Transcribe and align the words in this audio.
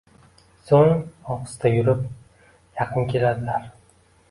So‘ng 0.69 1.03
ohista 1.35 1.73
yurib 1.73 2.01
yaqin 2.81 3.09
keladilar. 3.15 3.71